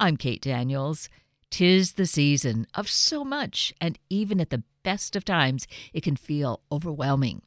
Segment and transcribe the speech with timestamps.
[0.00, 1.08] I'm Kate Daniels.
[1.50, 6.14] Tis the season of so much, and even at the best of times, it can
[6.14, 7.42] feel overwhelming.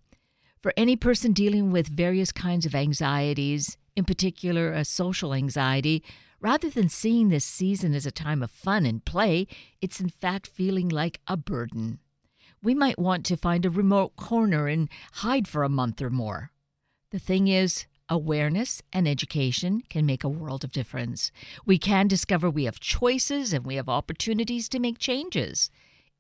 [0.61, 6.03] For any person dealing with various kinds of anxieties, in particular a social anxiety,
[6.41, 9.47] rather than seeing this season as a time of fun and play,
[9.79, 11.99] it's in fact feeling like a burden.
[12.61, 16.51] We might want to find a remote corner and hide for a month or more.
[17.11, 21.31] The thing is, awareness and education can make a world of difference.
[21.65, 25.71] We can discover we have choices and we have opportunities to make changes.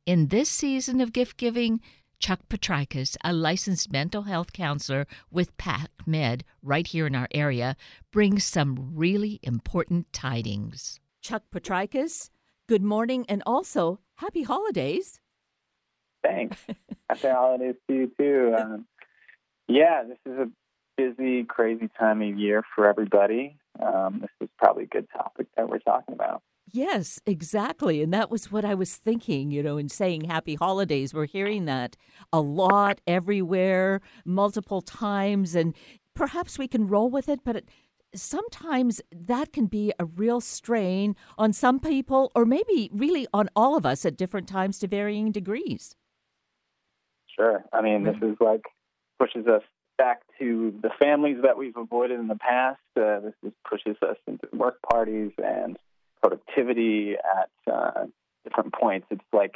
[0.05, 1.81] In this season of gift giving,
[2.17, 7.75] Chuck Potrykus, a licensed mental health counselor with PACMed right here in our area,
[8.11, 10.99] brings some really important tidings.
[11.21, 12.29] Chuck Potrykus,
[12.69, 15.19] good morning and also happy holidays.
[16.23, 16.57] Thanks.
[17.09, 18.55] happy holidays to you too.
[18.57, 18.85] Um,
[19.67, 20.51] yeah, this is a
[21.01, 23.57] busy, crazy time of year for everybody.
[23.81, 26.43] Um, this is probably a good topic that we're talking about.
[26.71, 28.01] Yes, exactly.
[28.01, 31.13] And that was what I was thinking, you know, in saying happy holidays.
[31.13, 31.97] We're hearing that
[32.31, 35.75] a lot everywhere, multiple times, and
[36.15, 37.69] perhaps we can roll with it, but it,
[38.13, 43.75] sometimes that can be a real strain on some people, or maybe really on all
[43.75, 45.95] of us at different times to varying degrees.
[47.35, 47.63] Sure.
[47.73, 48.63] I mean, this is like
[49.19, 49.63] pushes us
[50.01, 52.79] back to the families that we've avoided in the past.
[52.97, 55.77] Uh, this pushes us into work parties and
[56.23, 58.05] productivity at uh,
[58.43, 59.05] different points.
[59.11, 59.53] It's like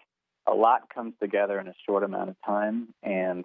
[0.47, 3.43] a lot comes together in a short amount of time, and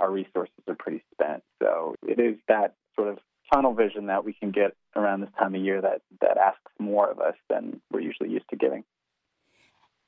[0.00, 1.44] our resources are pretty spent.
[1.62, 3.18] So it is that sort of
[3.52, 7.08] tunnel vision that we can get around this time of year that that asks more
[7.08, 8.82] of us than we're usually used to giving.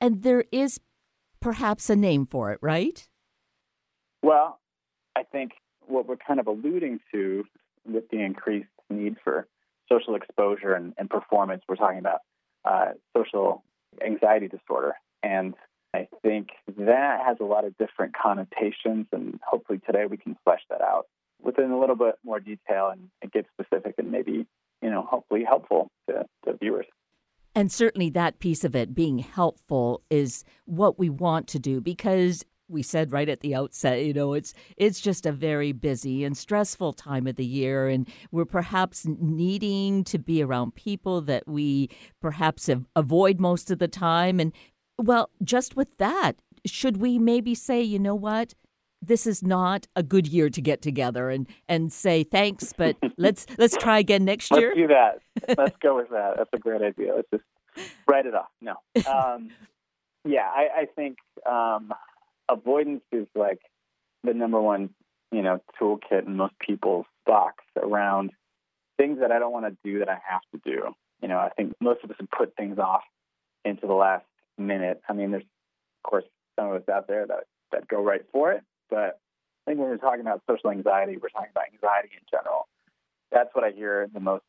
[0.01, 0.81] And there is
[1.39, 3.07] perhaps a name for it, right?
[4.21, 4.59] Well,
[5.15, 5.53] I think
[5.87, 7.45] what we're kind of alluding to
[7.85, 9.47] with the increased need for
[9.91, 12.19] social exposure and, and performance, we're talking about
[12.65, 13.63] uh, social
[14.05, 14.93] anxiety disorder.
[15.21, 15.53] And
[15.93, 20.61] I think that has a lot of different connotations, and hopefully today we can flesh
[20.69, 21.05] that out
[21.41, 24.47] within a little bit more detail and, and get specific and maybe,
[24.81, 26.85] you know, hopefully helpful to, to viewers.
[27.55, 32.43] And certainly that piece of it being helpful is what we want to do because
[32.67, 36.37] we said right at the outset, you know, it's it's just a very busy and
[36.37, 41.89] stressful time of the year, and we're perhaps needing to be around people that we
[42.21, 44.39] perhaps avoid most of the time.
[44.39, 44.53] And
[44.97, 46.33] well, just with that,
[46.65, 48.53] should we maybe say, you know what?
[49.01, 53.45] This is not a good year to get together and, and say thanks, but let's
[53.57, 54.69] let's try again next year.
[54.69, 55.19] Let's do that.
[55.57, 56.35] Let's go with that.
[56.37, 57.15] That's a great idea.
[57.15, 58.49] Let's just write it off.
[58.61, 58.75] No.
[59.07, 59.49] Um,
[60.25, 61.91] yeah, I, I think um,
[62.49, 63.59] avoidance is like
[64.23, 64.89] the number one,
[65.31, 68.31] you know, toolkit in most people's box around
[68.97, 70.95] things that I don't want to do that I have to do.
[71.21, 73.03] You know, I think most of us have put things off
[73.65, 74.25] into the last
[74.57, 75.01] minute.
[75.09, 76.25] I mean, there's of course
[76.59, 79.19] some of us out there that that go right for it, but
[79.65, 82.67] I think when we're talking about social anxiety, we're talking about anxiety in general.
[83.31, 84.43] That's what I hear the most,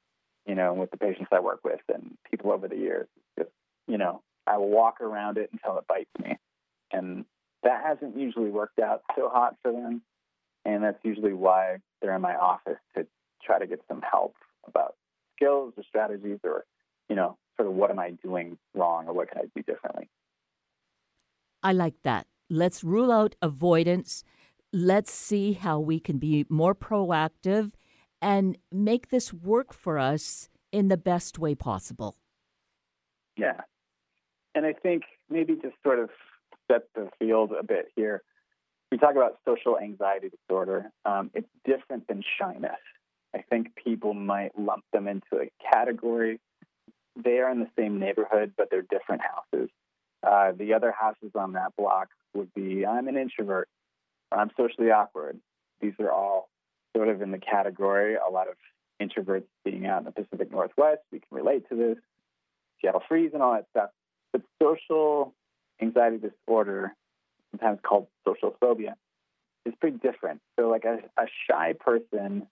[0.44, 3.06] you know, with the patients I work with and people over the years.
[3.38, 3.50] Just,
[3.86, 6.36] you know, I walk around it until it bites me.
[6.92, 7.24] And
[7.64, 10.02] that hasn't usually worked out so hot for them.
[10.64, 13.06] And that's usually why they're in my office to
[13.44, 14.34] try to get some help
[14.66, 14.94] about
[15.36, 16.64] skills or strategies or,
[17.08, 20.08] you know, sort of what am I doing wrong or what can I do differently.
[21.62, 22.26] I like that.
[22.48, 24.24] Let's rule out avoidance.
[24.72, 27.72] Let's see how we can be more proactive
[28.20, 32.16] and make this work for us in the best way possible.
[33.36, 33.60] Yeah.
[34.54, 36.10] And I think maybe just sort of
[36.70, 38.22] set the field a bit here.
[38.90, 40.90] We talk about social anxiety disorder.
[41.04, 42.78] Um, it's different than shyness.
[43.34, 46.40] I think people might lump them into a category.
[47.16, 49.70] They are in the same neighborhood, but they're different houses.
[50.22, 53.68] Uh, the other houses on that block would be I'm an introvert,
[54.32, 55.38] I'm socially awkward.
[55.80, 56.48] These are all
[56.96, 58.16] sort of in the category.
[58.16, 58.54] A lot of
[59.02, 61.98] introverts being out in the Pacific Northwest, we can relate to this.
[62.80, 63.90] Seattle freeze and all that stuff.
[64.32, 65.34] But social
[65.80, 66.94] anxiety disorder,
[67.50, 68.96] sometimes called social phobia,
[69.66, 70.40] is pretty different.
[70.58, 72.46] So, like a, a shy person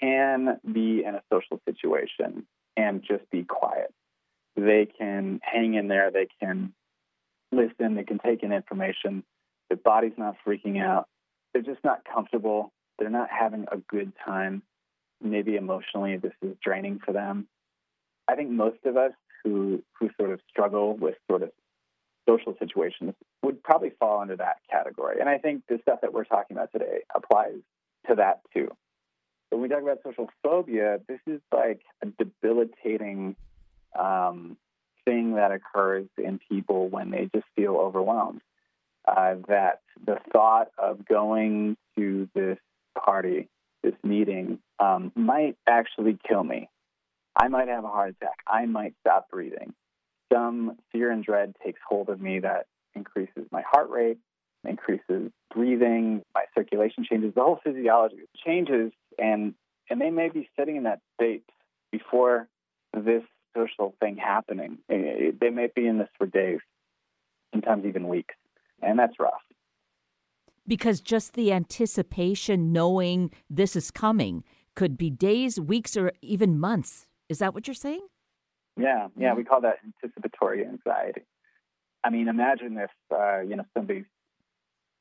[0.00, 3.92] can be in a social situation and just be quiet.
[4.56, 6.72] They can hang in there, they can
[7.52, 9.22] listen, they can take in information.
[9.68, 11.08] Their body's not freaking out.
[11.52, 12.72] They're just not comfortable.
[12.98, 14.62] They're not having a good time.
[15.22, 17.48] Maybe emotionally, this is draining for them.
[18.28, 19.12] I think most of us
[19.42, 21.50] who who sort of struggle with sort of
[22.28, 25.20] social situations would probably fall under that category.
[25.20, 27.60] And I think the stuff that we're talking about today applies
[28.08, 28.68] to that too.
[29.50, 33.36] When we talk about social phobia, this is like a debilitating
[33.98, 34.56] um,
[35.04, 38.40] thing that occurs in people when they just feel overwhelmed.
[39.06, 42.58] Uh, that the thought of going to this
[42.98, 43.48] party,
[43.84, 46.68] this meeting, um, might actually kill me.
[47.36, 48.38] I might have a heart attack.
[48.48, 49.74] I might stop breathing.
[50.32, 54.18] Some fear and dread takes hold of me that increases my heart rate,
[54.64, 59.54] increases breathing, my circulation changes, the whole physiology changes, and
[59.88, 61.44] and they may be sitting in that state
[61.92, 62.48] before
[62.92, 63.22] this
[63.56, 64.78] social thing happening.
[64.88, 66.58] They may be in this for days,
[67.52, 68.34] sometimes even weeks,
[68.82, 69.42] and that's rough.
[70.66, 74.42] Because just the anticipation, knowing this is coming,
[74.74, 77.06] could be days, weeks, or even months.
[77.28, 78.06] Is that what you're saying?
[78.76, 81.22] Yeah, yeah, we call that anticipatory anxiety.
[82.04, 84.04] I mean, imagine if uh, you know somebody's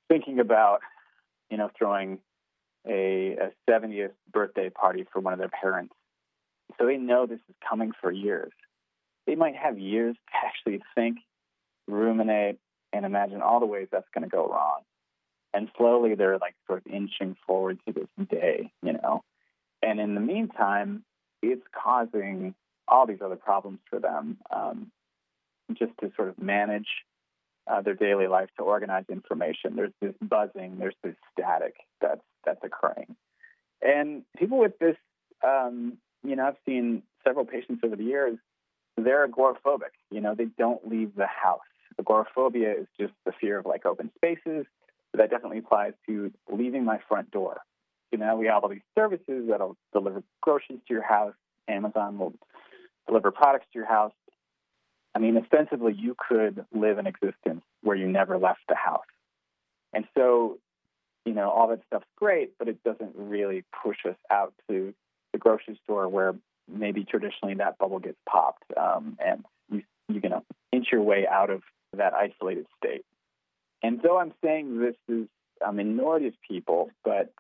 [0.08, 0.80] thinking about
[1.50, 2.20] you know throwing
[2.88, 5.94] a, a 70th birthday party for one of their parents,
[6.78, 8.52] so they know this is coming for years.
[9.28, 11.18] They might have years to actually think,
[11.88, 12.60] ruminate,
[12.94, 14.82] and imagine all the ways that's going to go wrong.
[15.54, 19.24] And slowly they're like sort of inching forward to this day, you know.
[19.82, 21.04] And in the meantime,
[21.42, 22.56] it's causing
[22.88, 24.92] all these other problems for them um,
[25.74, 26.88] just to sort of manage
[27.68, 29.76] uh, their daily life, to organize information.
[29.76, 33.16] There's this buzzing, there's this static that's that's occurring,
[33.82, 34.98] and people with this,
[35.44, 38.38] um, you know, I've seen several patients over the years.
[38.98, 39.94] They're agoraphobic.
[40.12, 41.60] You know, they don't leave the house.
[42.00, 44.66] Agoraphobia is just the fear of like open spaces.
[45.12, 47.62] But that definitely applies to leaving my front door.
[48.12, 51.34] You know, we have all these services that'll deliver groceries to your house.
[51.68, 52.34] Amazon will
[53.08, 54.14] deliver products to your house.
[55.14, 59.06] I mean, ostensibly, you could live an existence where you never left the house.
[59.94, 60.58] And so,
[61.26, 64.94] you know, all that stuff's great, but it doesn't really push us out to
[65.32, 66.36] the grocery store where
[66.68, 71.50] maybe traditionally that bubble gets popped um, and you, you know, inch your way out
[71.50, 71.62] of
[71.94, 73.06] that isolated state.
[73.82, 75.28] And so I'm saying this is
[75.66, 77.32] a minority of people, but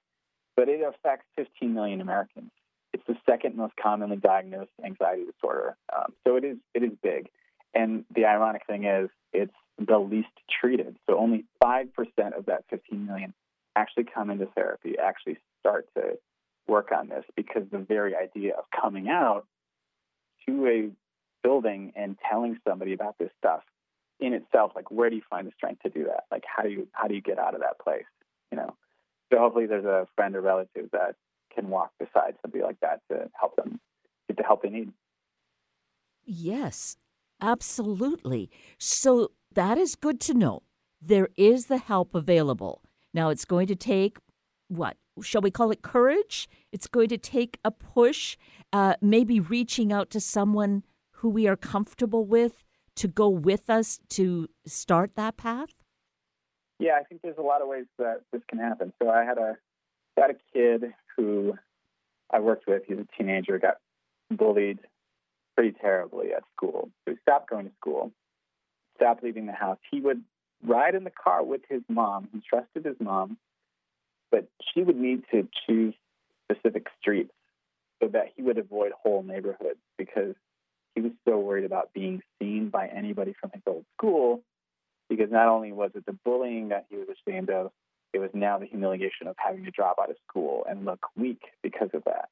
[0.55, 2.51] but it affects 15 million Americans.
[2.95, 5.75] It's the second most commonly diagnosed anxiety disorder.
[5.93, 7.27] Um, so it is it is big.
[7.73, 10.29] And the ironic thing is, it's the least
[10.61, 10.95] treated.
[11.05, 13.33] So only five percent of that 15 million
[13.75, 16.17] actually come into therapy, actually start to
[16.69, 19.45] work on this, because the very idea of coming out
[20.47, 20.89] to a
[21.45, 23.63] building and telling somebody about this stuff
[24.21, 26.23] in itself, like where do you find the strength to do that?
[26.31, 28.07] Like how do you how do you get out of that place?
[28.53, 28.73] You know.
[29.33, 31.15] So hopefully there's a friend or relative that
[31.55, 33.79] can walk beside somebody like that to help them
[34.27, 34.91] get the help they need.
[36.25, 36.97] Yes,
[37.41, 38.49] absolutely.
[38.77, 40.63] So that is good to know.
[41.01, 42.81] There is the help available.
[43.13, 44.17] Now it's going to take
[44.67, 44.97] what?
[45.21, 46.49] Shall we call it courage?
[46.71, 48.35] It's going to take a push,
[48.73, 52.63] uh, maybe reaching out to someone who we are comfortable with
[52.95, 55.69] to go with us to start that path?
[56.79, 58.91] Yeah, I think there's a lot of ways that this can happen.
[59.01, 59.57] So I had a
[60.17, 61.53] had a kid who
[62.31, 62.83] I worked with.
[62.87, 63.77] He's a teenager, got
[64.31, 64.79] bullied
[65.55, 66.89] pretty terribly at school.
[67.05, 68.11] So he stopped going to school,
[68.97, 69.77] stopped leaving the house.
[69.89, 70.21] He would
[70.63, 72.29] ride in the car with his mom.
[72.33, 73.37] He trusted his mom,
[74.31, 75.93] but she would need to choose
[76.51, 77.33] specific streets
[78.01, 80.35] so that he would avoid whole neighborhoods because
[80.93, 84.41] he was so worried about being seen by anybody from his old school
[85.09, 87.71] because not only was it the bullying that he was ashamed of,
[88.15, 91.41] it was now the humiliation of having to drop out of school and look weak
[91.61, 92.29] because of that.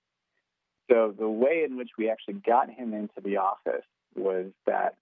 [0.89, 3.83] So the way in which we actually got him into the office
[4.15, 4.95] was that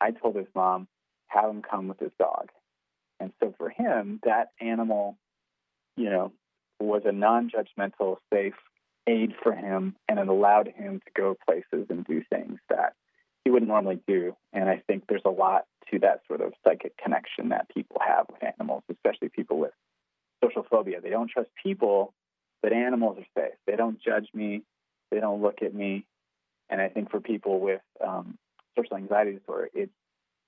[0.00, 0.86] I told his mom,
[1.26, 2.50] have him come with his dog.
[3.18, 5.16] And so for him, that animal,
[5.96, 6.32] you know,
[6.78, 8.54] was a non judgmental, safe
[9.08, 12.92] aid for him and it allowed him to go places and do things that
[13.44, 14.36] he wouldn't normally do.
[14.52, 18.26] And I think there's a lot to that sort of psychic connection that people have
[18.30, 19.72] with animals, especially people with
[20.42, 21.00] social phobia.
[21.00, 22.12] They don't trust people,
[22.62, 23.54] but animals are safe.
[23.66, 24.62] They don't judge me.
[25.10, 26.06] They don't look at me.
[26.68, 28.38] And I think for people with um,
[28.76, 29.92] social anxiety disorder, it's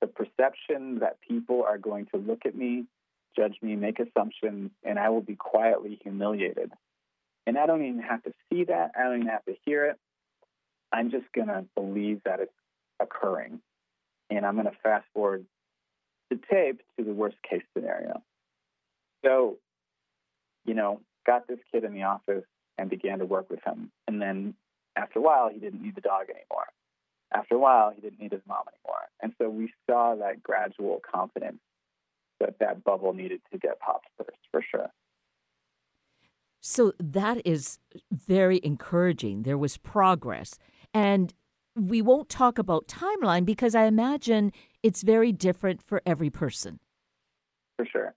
[0.01, 2.85] the perception that people are going to look at me,
[3.37, 6.71] judge me, make assumptions, and I will be quietly humiliated.
[7.47, 8.93] And I don't even have to see that.
[8.99, 9.97] I don't even have to hear it.
[10.93, 12.53] I'm just going to believe that it's
[13.01, 13.61] occurring.
[14.31, 15.45] And I'm going to fast forward
[16.31, 18.23] the tape to the worst case scenario.
[19.25, 19.59] So,
[20.65, 22.45] you know, got this kid in the office
[22.79, 23.91] and began to work with him.
[24.09, 24.55] And then
[24.97, 26.67] after a while, he didn't need the dog anymore.
[27.33, 29.09] After a while, he didn't need his mom anymore.
[29.23, 31.61] And so we saw that gradual confidence
[32.41, 34.91] that that bubble needed to get popped first, for sure.
[36.61, 37.79] So that is
[38.11, 39.43] very encouraging.
[39.43, 40.59] There was progress.
[40.93, 41.33] And
[41.75, 44.53] we won't talk about timeline because I imagine
[44.83, 46.81] it's very different for every person.
[47.77, 48.15] For sure.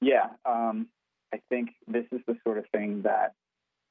[0.00, 0.26] Yeah.
[0.44, 0.88] Um,
[1.34, 3.34] I think this is the sort of thing that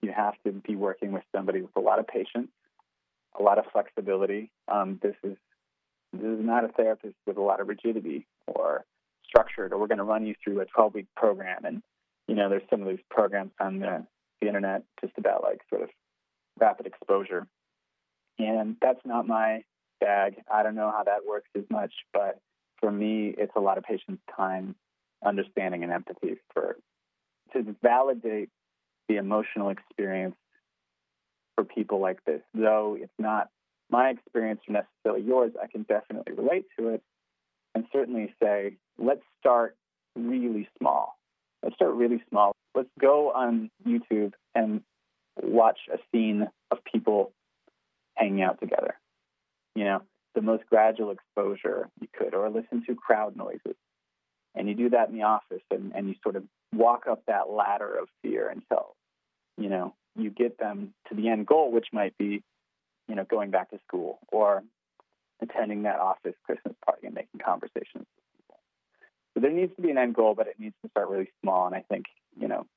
[0.01, 2.49] you have to be working with somebody with a lot of patience,
[3.37, 4.51] a lot of flexibility.
[4.67, 5.37] Um, this is
[6.13, 8.85] this is not a therapist with a lot of rigidity or
[9.25, 11.65] structured, or we're going to run you through a 12 week program.
[11.65, 11.81] And
[12.27, 14.05] you know, there's some of these programs on the,
[14.41, 15.89] the internet just about like sort of
[16.59, 17.47] rapid exposure
[18.39, 19.63] and that's not my
[19.99, 20.35] bag.
[20.51, 22.39] I don't know how that works as much, but
[22.79, 24.75] for me, it's a lot of patience, time,
[25.25, 26.77] understanding, and empathy for
[27.53, 28.49] to validate
[29.07, 30.35] the emotional experience
[31.55, 32.41] for people like this.
[32.53, 33.49] Though it's not
[33.89, 37.03] my experience or necessarily yours, I can definitely relate to it
[37.75, 39.75] and certainly say, let's start
[40.15, 41.17] really small.
[41.61, 42.55] Let's start really small.
[42.75, 44.81] Let's go on YouTube and
[45.41, 47.31] watch a scene of people
[48.15, 48.99] hanging out together.
[49.75, 50.01] You know,
[50.35, 53.75] the most gradual exposure you could, or listen to crowd noises.
[54.55, 56.43] And you do that in the office and, and you sort of
[56.73, 58.95] walk up that ladder of fear until,
[59.57, 62.43] you know, you get them to the end goal, which might be,
[63.07, 64.63] you know, going back to school or
[65.41, 68.59] attending that office Christmas party and making conversations with people.
[69.33, 71.65] So there needs to be an end goal, but it needs to start really small.
[71.65, 72.05] And I think,
[72.39, 72.67] you know,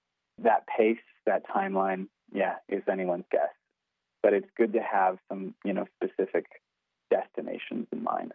[0.43, 3.51] that pace, that timeline, yeah, is anyone's guess
[4.27, 6.47] but it's good to have some, you know, specific
[7.13, 8.33] destinations in mind.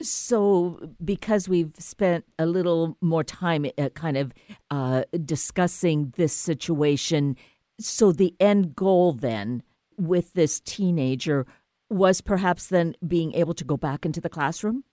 [0.00, 4.32] So, because we've spent a little more time uh, kind of
[4.70, 7.36] uh, discussing this situation,
[7.80, 9.62] so the end goal then
[9.96, 11.46] with this teenager
[11.90, 14.84] was perhaps then being able to go back into the classroom?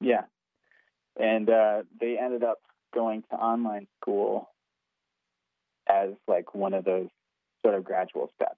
[0.00, 0.24] Yeah.
[1.18, 2.58] And uh, they ended up
[2.94, 4.50] going to online school
[5.88, 7.08] as like one of those
[7.64, 8.56] sort of gradual steps.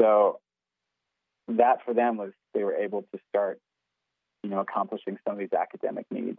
[0.00, 0.40] So
[1.48, 3.60] that for them was they were able to start,
[4.46, 6.38] you know, accomplishing some of these academic needs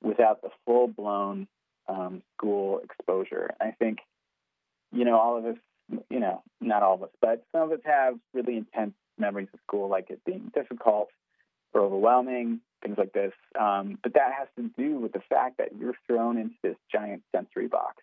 [0.00, 1.48] without the full blown
[1.88, 3.50] um, school exposure.
[3.60, 3.98] I think,
[4.92, 5.56] you know, all of us,
[6.08, 9.58] you know, not all of us, but some of us have really intense memories of
[9.66, 11.08] school, like it being difficult
[11.72, 13.32] or overwhelming, things like this.
[13.58, 17.24] Um, but that has to do with the fact that you're thrown into this giant
[17.34, 17.96] sensory box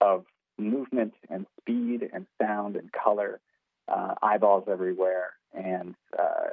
[0.00, 0.24] of
[0.56, 3.40] movement and speed and sound and color
[3.86, 6.48] uh, eyeballs everywhere, and uh,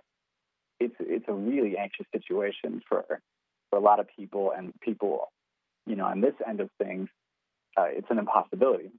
[0.81, 3.03] it's it's a really anxious situation for
[3.69, 5.31] for a lot of people, and people,
[5.85, 7.07] you know, on this end of things,
[7.77, 8.91] uh, it's an impossibility.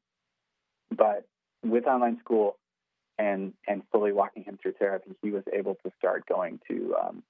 [0.91, 1.27] But
[1.65, 2.57] with online school
[3.19, 7.23] and and fully walking him through therapy, he was able to start going to um,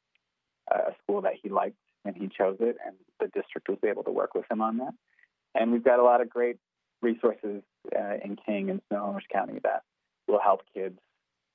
[0.70, 4.10] a school that he liked, and he chose it, and the district was able to
[4.10, 4.94] work with him on that.
[5.54, 6.56] And we've got a lot of great
[7.00, 7.62] resources
[7.96, 9.82] uh, in King and Snohomish County that
[10.28, 10.98] will help kids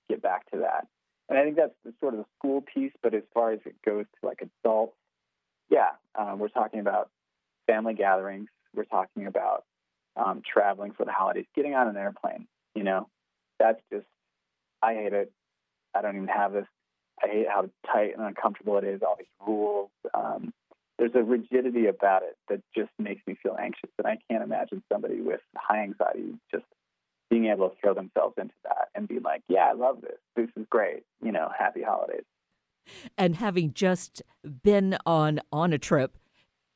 [0.09, 0.87] get back to that.
[1.29, 2.93] And I think that's the, sort of the school piece.
[3.01, 4.95] But as far as it goes to like adults,
[5.69, 7.09] yeah, um, we're talking about
[7.67, 8.49] family gatherings.
[8.73, 9.65] We're talking about
[10.15, 12.47] um, traveling for the holidays, getting on an airplane.
[12.75, 13.09] You know,
[13.59, 14.05] that's just
[14.81, 15.31] I hate it.
[15.95, 16.67] I don't even have this.
[17.23, 19.01] I hate how tight and uncomfortable it is.
[19.01, 19.89] All these rules.
[20.13, 20.53] Um,
[20.97, 24.83] there's a rigidity about it that just makes me feel anxious, and I can't imagine
[24.91, 26.65] somebody with high anxiety just
[27.29, 30.17] being able to throw themselves into that and be like, yeah, I love this.
[30.35, 31.03] This is great.
[31.21, 32.23] You know, happy holidays.
[33.17, 34.21] And having just
[34.63, 36.17] been on on a trip,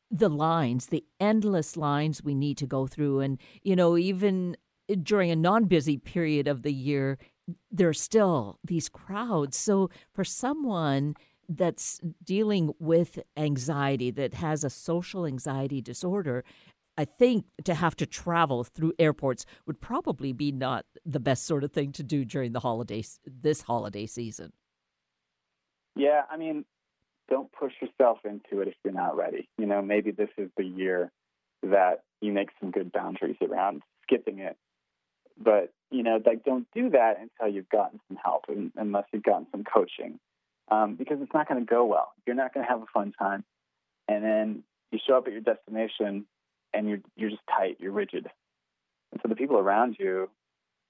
[0.09, 4.57] the lines, the endless lines we need to go through and you know, even
[5.03, 7.17] during a non-busy period of the year,
[7.71, 9.57] there's still these crowds.
[9.57, 11.15] So for someone
[11.47, 16.43] that's dealing with anxiety that has a social anxiety disorder
[16.97, 21.63] I think to have to travel through airports would probably be not the best sort
[21.63, 24.53] of thing to do during the holidays this holiday season.
[25.95, 26.65] Yeah, I mean,
[27.29, 29.49] don't push yourself into it if you're not ready.
[29.57, 31.11] You know, maybe this is the year
[31.63, 34.57] that you make some good boundaries around skipping it.
[35.37, 39.23] But, you know, like don't do that until you've gotten some help and, unless you've
[39.23, 40.19] gotten some coaching.
[40.69, 42.13] Um, because it's not going to go well.
[42.25, 43.43] You're not going to have a fun time.
[44.07, 46.25] And then you show up at your destination
[46.73, 48.27] and you're you're just tight, you're rigid,
[49.11, 50.29] and so the people around you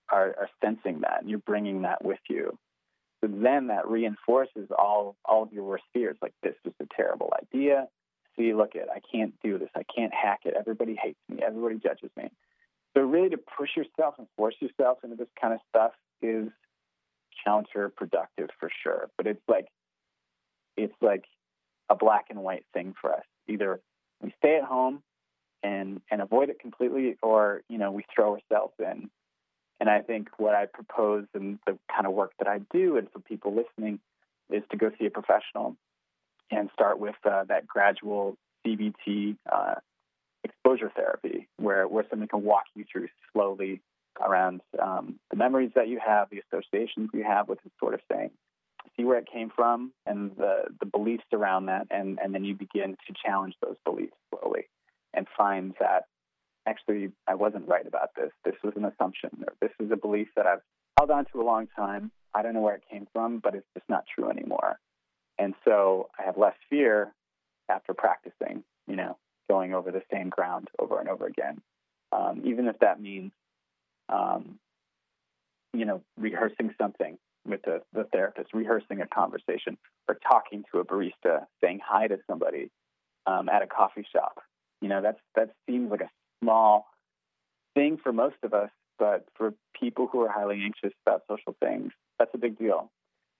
[0.09, 2.57] are, are sensing that, and you're bringing that with you.
[3.21, 7.33] So then that reinforces all all of your worst fears, like this was a terrible
[7.41, 7.87] idea.
[8.37, 10.55] See, look at I can't do this, I can't hack it.
[10.57, 12.29] Everybody hates me, everybody judges me.
[12.95, 16.49] So really, to push yourself and force yourself into this kind of stuff is
[17.47, 19.09] counterproductive for sure.
[19.17, 19.67] But it's like
[20.77, 21.25] it's like
[21.89, 23.23] a black and white thing for us.
[23.47, 23.79] Either
[24.21, 25.03] we stay at home
[25.63, 29.09] and and avoid it completely, or you know we throw ourselves in.
[29.79, 33.11] And I think what I propose and the kind of work that I do, and
[33.11, 33.99] for people listening,
[34.51, 35.75] is to go see a professional
[36.51, 39.75] and start with uh, that gradual CBT uh,
[40.43, 43.81] exposure therapy, where, where someone can walk you through slowly
[44.23, 48.01] around um, the memories that you have, the associations you have with this sort of
[48.11, 48.29] thing,
[48.95, 52.53] see where it came from and the, the beliefs around that, and, and then you
[52.53, 54.67] begin to challenge those beliefs slowly
[55.13, 56.05] and find that
[56.67, 58.31] actually I wasn't right about this.
[58.45, 60.61] This was an assumption, or this is a belief that I've
[60.97, 62.11] held on to a long time.
[62.33, 64.79] I don't know where it came from, but it's just not true anymore.
[65.37, 67.13] And so I have less fear
[67.69, 69.17] after practicing, you know,
[69.49, 71.61] going over the same ground over and over again.
[72.11, 73.31] Um, even if that means,
[74.09, 74.59] um,
[75.73, 79.77] you know, rehearsing something with the, the therapist, rehearsing a conversation,
[80.07, 82.69] or talking to a barista, saying hi to somebody
[83.25, 84.39] um, at a coffee shop.
[84.81, 86.09] You know, that's that seems like a
[86.43, 86.87] small
[87.75, 88.69] thing for most of us,
[88.99, 92.91] but for people who are highly anxious about social things, that's a big deal,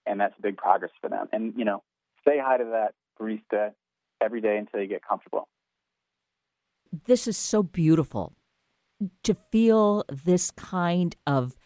[0.05, 1.27] and that's a big progress for them.
[1.31, 1.83] And you know,
[2.27, 3.71] say hi to that barista
[4.21, 5.47] every day until you get comfortable.
[7.05, 8.33] This is so beautiful
[9.23, 11.57] to feel this kind of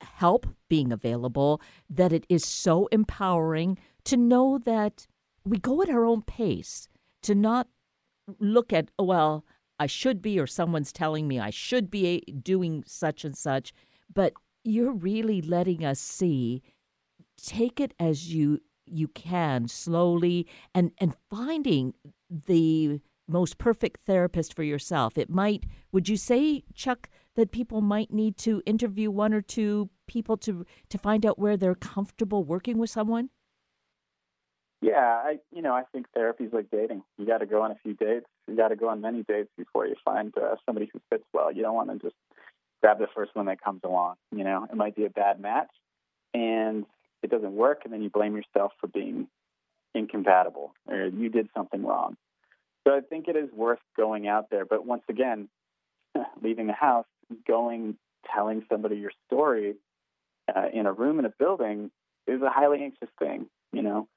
[0.00, 5.06] help being available, that it is so empowering to know that
[5.44, 6.88] we go at our own pace,
[7.22, 7.68] to not
[8.38, 9.44] look at, oh, well,
[9.78, 13.72] I should be, or someone's telling me I should be doing such and such,
[14.12, 14.32] but
[14.64, 16.62] you're really letting us see,
[17.36, 21.92] take it as you you can slowly and and finding
[22.30, 25.18] the most perfect therapist for yourself.
[25.18, 29.90] It might, would you say, Chuck, that people might need to interview one or two
[30.06, 33.30] people to to find out where they're comfortable working with someone?
[34.80, 37.02] Yeah, I you know I think therapy is like dating.
[37.18, 38.26] You got to go on a few dates.
[38.46, 41.52] You got to go on many dates before you find uh, somebody who fits well.
[41.52, 42.16] You don't want to just
[42.80, 44.14] grab the first one that comes along.
[44.30, 45.70] You know, it might be a bad match,
[46.32, 46.86] and
[47.22, 49.26] it doesn't work, and then you blame yourself for being
[49.94, 52.16] incompatible or you did something wrong.
[52.86, 54.64] So I think it is worth going out there.
[54.64, 55.48] But once again,
[56.42, 57.06] leaving the house,
[57.46, 57.96] going,
[58.34, 59.74] telling somebody your story
[60.54, 61.90] uh, in a room in a building
[62.26, 64.08] is a highly anxious thing, you know.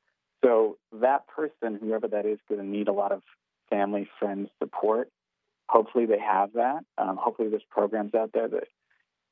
[0.43, 3.21] So that person, whoever that is, going to need a lot of
[3.69, 5.09] family, friends support.
[5.69, 6.83] Hopefully, they have that.
[6.97, 8.67] Um, hopefully, there's programs out there that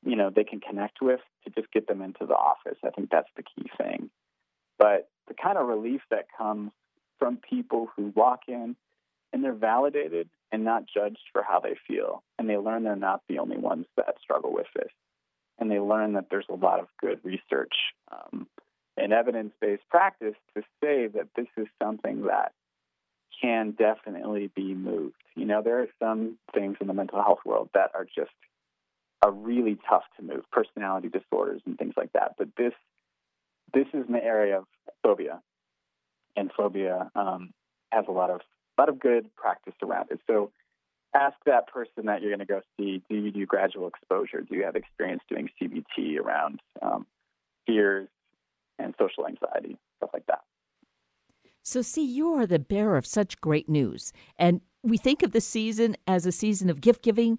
[0.02, 2.78] you know they can connect with to just get them into the office.
[2.84, 4.10] I think that's the key thing.
[4.78, 6.72] But the kind of relief that comes
[7.18, 8.76] from people who walk in
[9.32, 12.22] and they're validated and not judged for how they feel.
[12.38, 14.90] And they learn they're not the only ones that struggle with this.
[15.58, 17.74] And they learn that there's a lot of good research
[18.10, 18.48] um,
[19.00, 22.52] and evidence based practice to say that this is something that
[23.40, 25.14] can definitely be moved.
[25.34, 28.30] You know, there are some things in the mental health world that are just
[29.22, 32.34] are really tough to move, personality disorders and things like that.
[32.38, 32.72] But this
[33.72, 34.64] this is an area of
[35.02, 35.40] phobia,
[36.36, 37.52] and phobia um,
[37.92, 38.40] has a lot of
[38.78, 40.20] a lot of good practice around it.
[40.26, 40.50] So
[41.14, 44.42] ask that person that you're going to go see, do you do gradual exposure?
[44.42, 47.06] Do you have experience doing CBT around um,
[47.66, 48.08] fears
[48.82, 50.40] and social anxiety, stuff like that?
[51.62, 54.12] So, see, you are the bearer of such great news.
[54.38, 57.38] And we think of the season as a season of gift giving.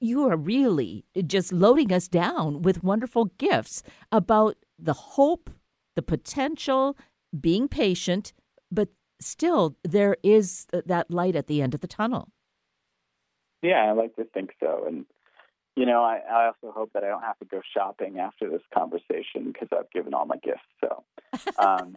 [0.00, 5.50] You are really just loading us down with wonderful gifts about the hope,
[5.94, 6.96] the potential,
[7.38, 8.32] being patient,
[8.72, 8.88] but
[9.20, 12.28] still there is that light at the end of the tunnel.
[13.62, 14.84] Yeah, I like to think so.
[14.86, 15.06] And,
[15.78, 18.62] you know, I, I also hope that I don't have to go shopping after this
[18.74, 20.66] conversation because I've given all my gifts.
[20.80, 21.04] So
[21.58, 21.96] um,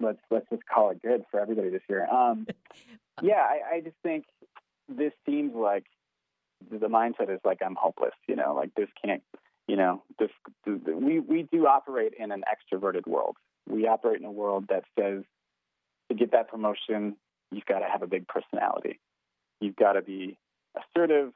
[0.00, 2.08] let's let's just call it good for everybody this year.
[2.10, 2.48] Um,
[3.22, 4.24] yeah, I, I just think
[4.88, 5.84] this seems like
[6.68, 8.14] the mindset is like I'm hopeless.
[8.26, 9.22] You know, like this can't.
[9.68, 10.30] You know, this
[10.66, 13.36] we we do operate in an extroverted world.
[13.68, 15.22] We operate in a world that says
[16.08, 17.16] to get that promotion,
[17.52, 18.98] you've got to have a big personality.
[19.60, 20.38] You've got to be
[20.76, 21.32] assertive.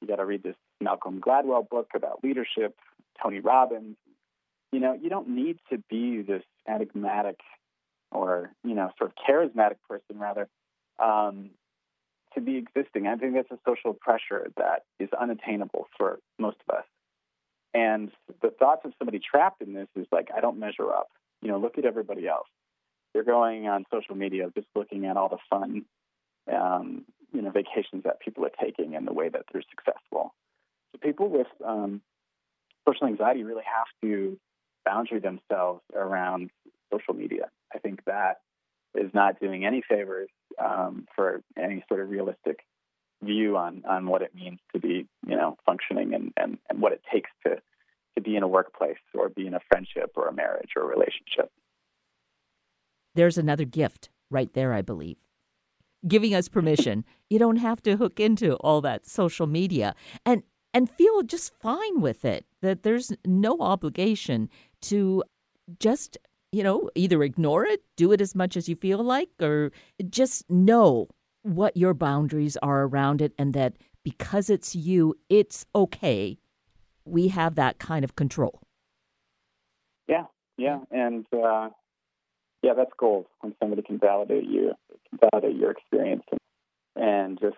[0.00, 2.76] You got to read this Malcolm Gladwell book about leadership,
[3.22, 3.96] Tony Robbins.
[4.72, 7.40] You know, you don't need to be this enigmatic
[8.10, 10.48] or, you know, sort of charismatic person, rather,
[10.98, 11.50] um,
[12.34, 13.06] to be existing.
[13.06, 16.84] I think that's a social pressure that is unattainable for most of us.
[17.74, 18.10] And
[18.42, 21.08] the thoughts of somebody trapped in this is like, I don't measure up.
[21.40, 22.48] You know, look at everybody else
[23.14, 25.84] you're going on social media just looking at all the fun,
[26.52, 30.34] um, you know, vacations that people are taking and the way that they're successful.
[30.92, 32.02] So people with um,
[32.86, 34.38] social anxiety really have to
[34.84, 36.50] boundary themselves around
[36.92, 37.50] social media.
[37.74, 38.40] I think that
[38.94, 40.28] is not doing any favors
[40.62, 42.60] um, for any sort of realistic
[43.22, 46.92] view on on what it means to be you know functioning and and, and what
[46.92, 47.56] it takes to
[48.16, 50.86] to be in a workplace or be in a friendship or a marriage or a
[50.86, 51.50] relationship.
[53.14, 55.16] There's another gift right there i believe.
[56.06, 57.04] Giving us permission.
[57.30, 59.94] You don't have to hook into all that social media.
[60.26, 60.42] And
[60.74, 64.48] and feel just fine with it that there's no obligation
[64.80, 65.22] to
[65.78, 66.18] just
[66.50, 69.70] you know either ignore it do it as much as you feel like or
[70.10, 71.08] just know
[71.42, 76.38] what your boundaries are around it and that because it's you, it's okay.
[77.04, 78.60] We have that kind of control.
[80.08, 80.80] Yeah, yeah.
[80.90, 81.70] And uh,
[82.62, 84.72] yeah, that's gold when somebody can validate you,
[85.20, 87.56] validate your experience and, and just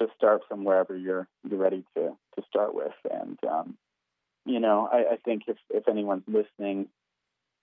[0.00, 2.92] just start from wherever you're you're ready to to start with.
[3.10, 3.76] And um,
[4.44, 6.88] you know, I, I think if if anyone's listening,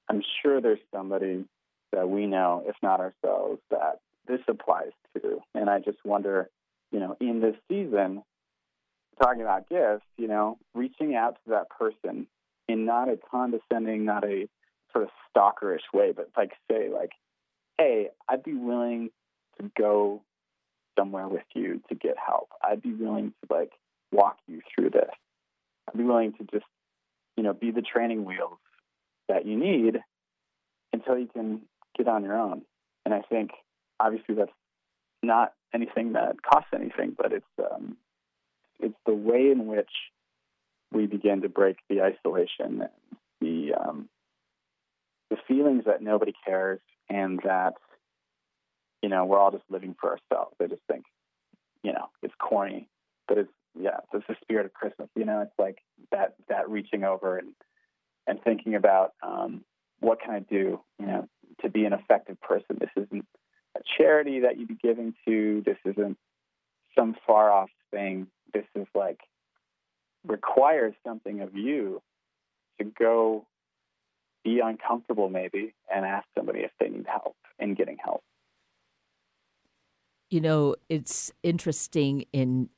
[0.10, 1.45] I'm sure there's somebody
[1.93, 5.39] that we know, if not ourselves, that this applies to.
[5.56, 6.50] And I just wonder,
[6.91, 8.23] you know, in this season,
[9.21, 12.28] talking about gifts, you know, reaching out to that person
[12.67, 14.47] in not a condescending, not a
[14.91, 17.12] sort of stalkerish way, but like say, like,
[17.78, 19.10] hey, I'd be willing
[19.60, 20.21] to go
[20.98, 22.50] somewhere with you to get help.
[22.64, 23.72] I'd be willing to like
[24.12, 25.10] walk you through this.
[25.88, 26.66] I'd be willing to just,
[27.36, 28.58] you know, be the training wheels
[29.30, 30.00] that you need
[30.94, 31.62] until you can
[31.98, 32.62] get on your own.
[33.06, 33.52] And I think
[34.00, 34.52] obviously that's
[35.24, 37.98] not anything that costs anything, but it's um,
[38.80, 39.90] it's the way in which
[40.92, 42.90] we begin to break the isolation and
[43.42, 44.10] the um,
[45.30, 46.80] the feelings that nobody cares
[47.10, 47.74] and that
[49.08, 50.54] you know we're all just living for ourselves.
[50.62, 51.06] I just think
[51.82, 52.89] you know it's corny,
[53.26, 55.08] but it's yeah, it's the spirit of Christmas.
[55.15, 55.78] You know, it's like
[56.12, 57.54] that that reaching over and
[58.28, 59.63] and thinking about um,
[60.02, 61.30] what can I do, you know,
[61.62, 62.80] to be an effective person.
[62.82, 63.26] This isn't
[63.78, 65.63] a charity that you'd be giving to.
[65.65, 66.17] This isn't
[66.93, 68.28] some far off thing.
[68.54, 69.22] This is like
[70.26, 72.02] requires something of you
[72.78, 73.48] to go
[74.43, 78.26] be uncomfortable maybe and ask somebody if they need help in getting help.
[80.30, 82.70] You know, it's interesting in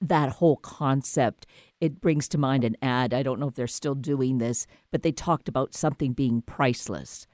[0.00, 1.46] that whole concept.
[1.80, 3.14] It brings to mind an ad.
[3.14, 7.26] I don't know if they're still doing this, but they talked about something being priceless.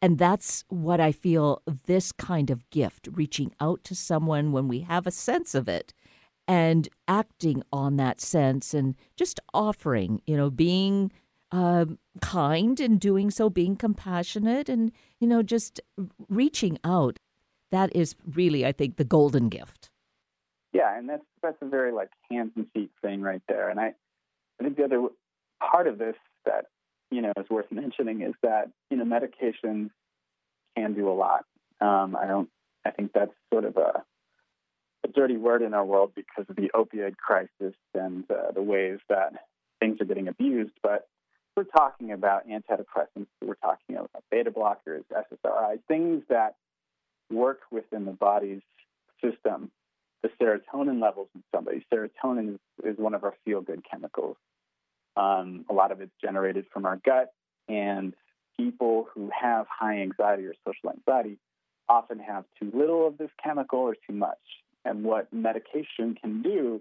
[0.00, 4.80] And that's what I feel this kind of gift, reaching out to someone when we
[4.80, 5.92] have a sense of it
[6.46, 11.10] and acting on that sense and just offering, you know, being
[11.50, 11.84] uh,
[12.20, 15.80] kind and doing so, being compassionate and, you know, just
[16.28, 17.18] reaching out.
[17.70, 19.90] That is really, I think, the golden gift.
[20.72, 23.68] Yeah, and that's that's a very like hands and feet thing right there.
[23.70, 23.94] And I,
[24.60, 25.08] I think the other
[25.60, 26.66] part of this that
[27.10, 29.90] you know, is worth mentioning is that you know medications
[30.76, 31.44] can do a lot.
[31.80, 32.48] Um, I don't.
[32.84, 34.02] I think that's sort of a,
[35.04, 38.98] a dirty word in our world because of the opioid crisis and uh, the ways
[39.08, 39.32] that
[39.80, 40.72] things are getting abused.
[40.82, 41.08] But
[41.56, 43.26] we're talking about antidepressants.
[43.42, 46.54] We're talking about beta blockers, SSRIs, things that
[47.30, 48.62] work within the body's
[49.22, 49.70] system.
[50.22, 51.84] The serotonin levels in somebody.
[51.92, 52.60] Serotonin is,
[52.92, 54.36] is one of our feel-good chemicals.
[55.16, 57.32] Um, a lot of it's generated from our gut,
[57.68, 58.14] and
[58.56, 61.38] people who have high anxiety or social anxiety
[61.88, 64.38] often have too little of this chemical or too much.
[64.84, 66.80] And what medication can do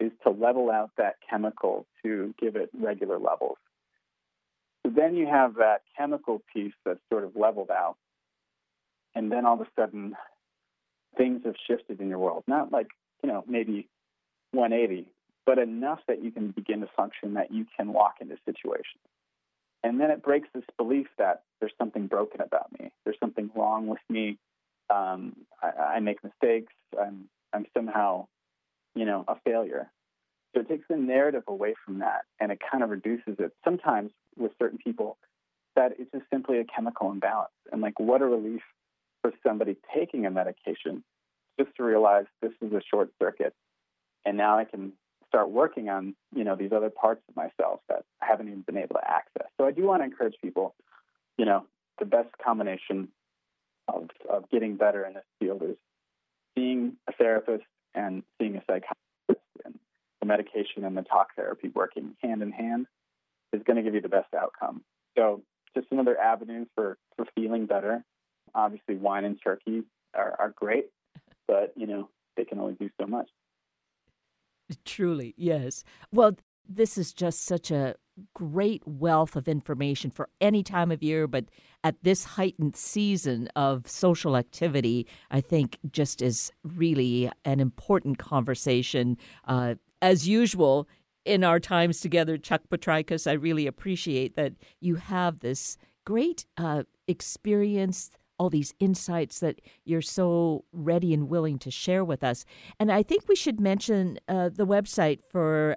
[0.00, 3.58] is to level out that chemical to give it regular levels.
[4.84, 7.96] So then you have that chemical piece that's sort of leveled out.
[9.14, 10.14] And then all of a sudden,
[11.16, 12.44] things have shifted in your world.
[12.46, 12.88] Not like,
[13.22, 13.88] you know, maybe
[14.52, 15.10] 180,
[15.46, 19.02] but enough that you can begin to function that you can walk into situations.
[19.82, 22.90] And then it breaks this belief that there's something broken about me.
[23.04, 24.38] There's something wrong with me.
[24.90, 26.72] Um, I, I make mistakes.
[27.00, 28.26] I'm I'm somehow,
[28.94, 29.90] you know, a failure.
[30.54, 33.52] So it takes the narrative away from that, and it kind of reduces it.
[33.64, 35.18] Sometimes with certain people,
[35.76, 37.52] that it's just simply a chemical imbalance.
[37.70, 38.62] And like, what a relief
[39.28, 41.02] for somebody taking a medication
[41.58, 43.54] just to realize this is a short circuit,
[44.24, 44.92] and now I can
[45.26, 48.78] start working on you know these other parts of myself that I haven't even been
[48.78, 49.48] able to access.
[49.58, 50.74] So I do want to encourage people,
[51.36, 51.66] you know,
[51.98, 53.08] the best combination
[53.88, 55.76] of of getting better in this field is
[56.56, 57.64] seeing a therapist
[57.94, 58.94] and seeing a psychiatrist
[59.64, 59.78] and
[60.20, 62.86] the medication and the talk therapy working hand in hand
[63.52, 64.82] is going to give you the best outcome.
[65.16, 65.42] So
[65.74, 68.04] just another avenue for for feeling better.
[68.54, 69.82] Obviously, wine and turkey
[70.14, 70.86] are, are great,
[71.46, 73.28] but you know they can only do so much.
[74.84, 75.84] Truly, yes.
[76.12, 76.36] Well,
[76.68, 77.94] this is just such a
[78.34, 81.46] great wealth of information for any time of year, but
[81.84, 89.16] at this heightened season of social activity, I think just is really an important conversation.
[89.46, 90.88] Uh, as usual,
[91.24, 96.84] in our times together, Chuck Potrykus, I really appreciate that you have this great uh,
[97.06, 102.44] experience, all these insights that you're so ready and willing to share with us.
[102.78, 105.76] And I think we should mention uh, the website for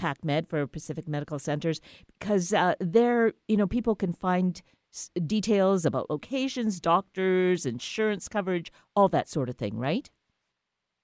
[0.00, 1.80] PacMed for Pacific Medical Centers
[2.18, 8.72] because uh, there, you know, people can find s- details about locations, doctors, insurance coverage,
[8.96, 10.10] all that sort of thing, right?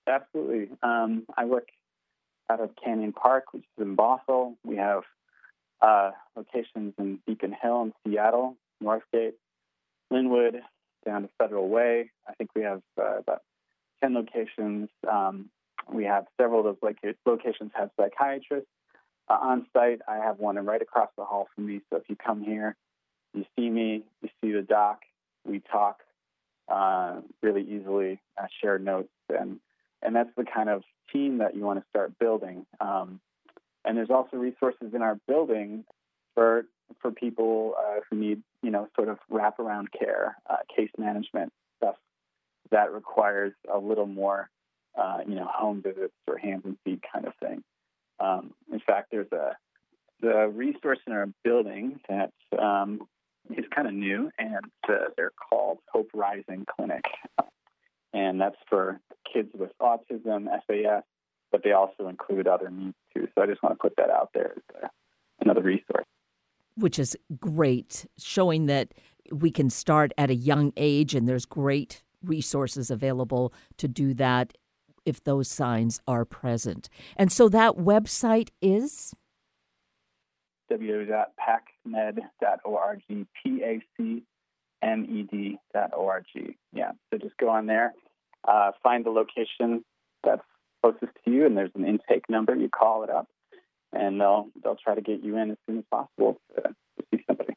[0.09, 0.71] Absolutely.
[0.83, 1.69] Um, I work
[2.51, 4.55] out of Canyon Park, which is in Bothell.
[4.65, 5.03] We have
[5.83, 9.35] uh, locations in Beacon Hill in Seattle, Northgate,
[10.13, 10.61] Lynnwood,
[11.07, 12.11] down to Federal Way.
[12.29, 13.43] I think we have uh, about
[14.03, 14.89] 10 locations.
[15.11, 15.49] Um,
[15.91, 18.69] we have several of those loca- locations have psychiatrists
[19.29, 20.01] uh, on site.
[20.09, 21.81] I have one right across the hall from me.
[21.91, 22.77] So if you come here,
[23.33, 25.01] you see me, you see the doc,
[25.47, 26.01] we talk
[26.69, 29.61] uh, really easily, uh, share notes, and
[30.03, 32.67] and that's the kind of team that you want to start building.
[32.81, 33.21] Um,
[33.85, 35.85] and there's also resources in our building
[36.35, 36.67] for
[37.01, 41.97] for people uh, who need you know sort of wraparound care, uh, case management stuff
[42.71, 44.51] that requires a little more
[44.97, 47.63] uh, you know home visits or hands and feet kind of thing.
[48.19, 49.57] Um, in fact, there's a
[50.21, 53.01] the resource in our building that um,
[53.51, 57.05] is kind of new, and uh, they're called Hope Rising Clinic,
[58.13, 61.03] and that's for kids with autism, FAS,
[61.53, 63.29] but they also include other needs too.
[63.35, 64.91] So I just want to put that out there as
[65.41, 66.07] another resource.
[66.77, 68.93] Which is great, showing that
[69.33, 74.53] we can start at a young age, and there's great resources available to do that
[75.05, 76.89] if those signs are present.
[77.17, 79.15] And so that website is
[80.71, 84.23] www.pacmed.org, P A C
[84.83, 86.25] M E D.org.
[86.73, 87.95] Yeah, so just go on there,
[88.47, 89.85] uh, find the location
[90.25, 90.43] that's
[90.83, 92.55] closest to you, and there's an intake number.
[92.55, 93.29] You call it up,
[93.99, 97.25] and they'll they'll try to get you in as soon as possible to, to see
[97.27, 97.55] somebody.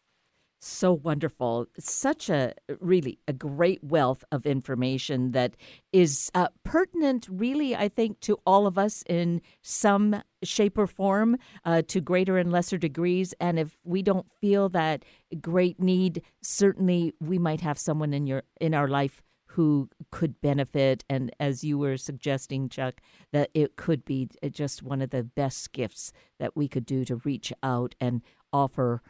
[0.62, 1.67] So wonderful.
[1.80, 5.56] Such a really a great wealth of information that
[5.93, 11.38] is uh, pertinent, really, I think, to all of us in some shape or form,
[11.63, 13.34] uh, to greater and lesser degrees.
[13.39, 15.06] And if we don't feel that
[15.39, 19.21] great need, certainly we might have someone in your in our life
[19.60, 21.04] who could benefit.
[21.10, 23.02] And as you were suggesting, Chuck,
[23.34, 27.17] that it could be just one of the best gifts that we could do to
[27.26, 28.22] reach out and
[28.54, 29.02] offer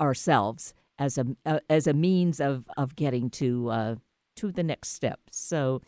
[0.00, 3.94] ourselves as a uh, as a means of of getting to uh,
[4.34, 5.20] to the next step.
[5.30, 5.80] So.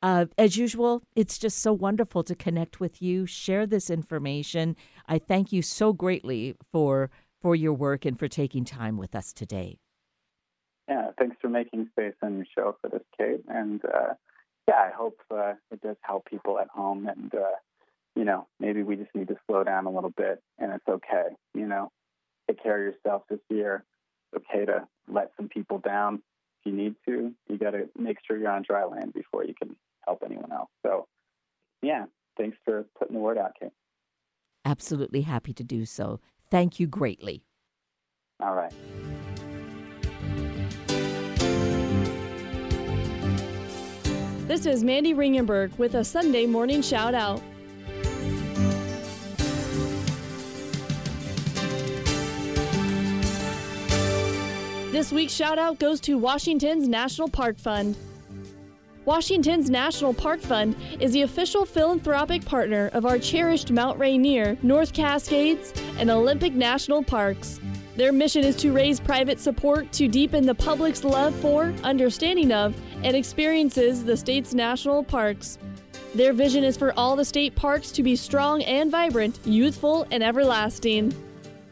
[0.00, 4.76] Uh, as usual, it's just so wonderful to connect with you, share this information.
[5.08, 7.10] I thank you so greatly for
[7.42, 9.80] for your work and for taking time with us today.
[11.18, 13.42] Thanks for making space on your show for this, Kate.
[13.48, 14.14] And uh,
[14.68, 17.08] yeah, I hope uh, it does help people at home.
[17.08, 17.56] And uh,
[18.14, 21.34] you know, maybe we just need to slow down a little bit, and it's okay.
[21.54, 21.90] You know,
[22.48, 23.84] take care of yourself this year
[24.32, 26.22] It's okay to let some people down
[26.60, 27.32] if you need to.
[27.48, 30.70] You got to make sure you're on dry land before you can help anyone else.
[30.84, 31.06] So,
[31.82, 33.70] yeah, thanks for putting the word out, Kate.
[34.64, 36.20] Absolutely happy to do so.
[36.50, 37.44] Thank you greatly.
[38.40, 38.72] All right.
[44.48, 47.42] This is Mandy Ringenberg with a Sunday morning shout out.
[54.90, 57.94] This week's shout out goes to Washington's National Park Fund.
[59.04, 64.94] Washington's National Park Fund is the official philanthropic partner of our cherished Mount Rainier, North
[64.94, 67.60] Cascades, and Olympic National Parks.
[67.96, 72.74] Their mission is to raise private support to deepen the public's love for, understanding of,
[73.04, 75.58] and experiences the state's national parks.
[76.14, 80.22] Their vision is for all the state parks to be strong and vibrant, youthful, and
[80.22, 81.14] everlasting.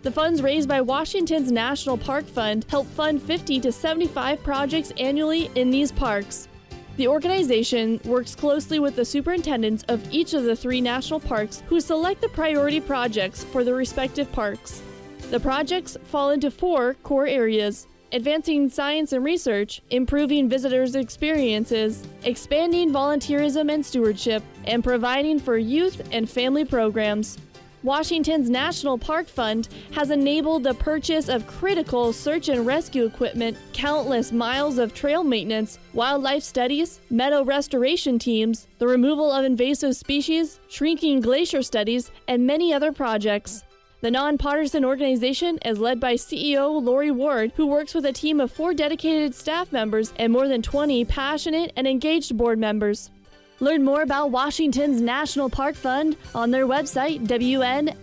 [0.02, 5.50] The funds raised by Washington's National Park Fund help fund 50 to 75 projects annually
[5.54, 6.48] in these parks.
[6.96, 11.80] The organization works closely with the superintendents of each of the three national parks who
[11.80, 14.82] select the priority projects for the respective parks.
[15.30, 22.92] The projects fall into four core areas advancing science and research, improving visitors' experiences, expanding
[22.92, 27.38] volunteerism and stewardship, and providing for youth and family programs.
[27.82, 34.32] Washington's National Park Fund has enabled the purchase of critical search and rescue equipment, countless
[34.32, 41.20] miles of trail maintenance, wildlife studies, meadow restoration teams, the removal of invasive species, shrinking
[41.20, 43.62] glacier studies, and many other projects.
[44.02, 48.52] The nonpartisan organization is led by CEO Lori Ward, who works with a team of
[48.52, 53.10] four dedicated staff members and more than 20 passionate and engaged board members.
[53.58, 57.94] Learn more about Washington's National Park Fund on their website, WNPF.org.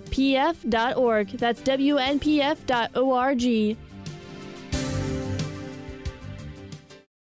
[1.30, 3.78] That's WNPF.org.